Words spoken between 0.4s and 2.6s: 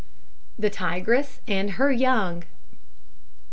THE TIGRESS AND HER YOUNG.